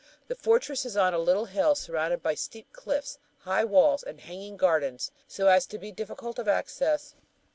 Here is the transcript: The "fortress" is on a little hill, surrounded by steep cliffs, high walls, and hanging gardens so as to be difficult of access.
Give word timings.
The 0.29 0.35
"fortress" 0.35 0.83
is 0.83 0.97
on 0.97 1.13
a 1.13 1.19
little 1.19 1.45
hill, 1.45 1.75
surrounded 1.75 2.23
by 2.23 2.33
steep 2.33 2.73
cliffs, 2.73 3.19
high 3.41 3.63
walls, 3.65 4.01
and 4.01 4.19
hanging 4.19 4.57
gardens 4.57 5.11
so 5.27 5.45
as 5.45 5.67
to 5.67 5.77
be 5.77 5.91
difficult 5.91 6.39
of 6.39 6.47
access. 6.47 7.13